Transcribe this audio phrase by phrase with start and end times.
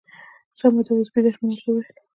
[0.59, 1.37] سمه ده، اوس بېده شه.
[1.41, 1.95] ما ورته وویل.